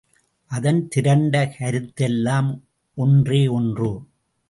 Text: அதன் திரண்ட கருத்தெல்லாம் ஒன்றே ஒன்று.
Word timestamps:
அதன் 0.51 0.87
திரண்ட 0.87 1.53
கருத்தெல்லாம் 1.59 2.49
ஒன்றே 2.97 3.47
ஒன்று. 3.47 3.91